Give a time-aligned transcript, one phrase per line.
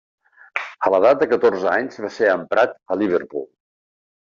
[0.89, 3.51] A l'edat de catorze anys va ser emprat a Liverpool.